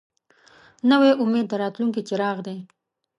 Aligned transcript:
نوی 0.89 1.11
امید 1.21 1.45
د 1.49 1.53
راتلونکي 1.63 2.01
څراغ 2.07 2.37
دی 2.47 2.57